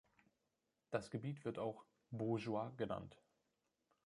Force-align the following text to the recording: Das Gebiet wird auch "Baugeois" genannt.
Das 0.89 1.11
Gebiet 1.11 1.45
wird 1.45 1.59
auch 1.59 1.85
"Baugeois" 2.09 2.71
genannt. 2.75 3.21